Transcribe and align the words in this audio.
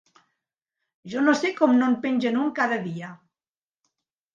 Jo 1.13 1.21
no 1.27 1.37
sé 1.43 1.53
com 1.61 1.77
no 1.83 1.93
en 1.93 2.01
pengen 2.09 2.43
un 2.49 2.53
cada 2.61 2.85
dia... 2.91 3.15